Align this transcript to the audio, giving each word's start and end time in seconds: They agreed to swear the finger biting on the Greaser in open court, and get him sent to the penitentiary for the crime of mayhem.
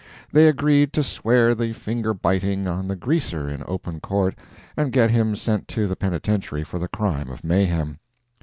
They 0.31 0.47
agreed 0.47 0.93
to 0.93 1.03
swear 1.03 1.53
the 1.53 1.73
finger 1.73 2.11
biting 2.15 2.67
on 2.67 2.87
the 2.87 2.95
Greaser 2.95 3.47
in 3.47 3.63
open 3.67 3.99
court, 3.99 4.33
and 4.75 4.91
get 4.91 5.11
him 5.11 5.35
sent 5.35 5.67
to 5.67 5.85
the 5.85 5.95
penitentiary 5.95 6.63
for 6.63 6.79
the 6.79 6.87
crime 6.87 7.29
of 7.29 7.43
mayhem. 7.43 7.99